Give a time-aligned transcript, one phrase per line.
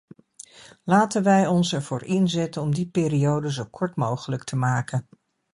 [0.83, 5.07] Laten wij ons ervoor inzetten om die periode zo kort mogelijk te maken.